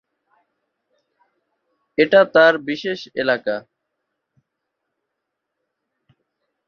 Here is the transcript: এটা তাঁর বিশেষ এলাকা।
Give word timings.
এটা 1.97 2.19
তাঁর 2.33 2.53
বিশেষ 2.67 2.99
এলাকা। 3.21 3.55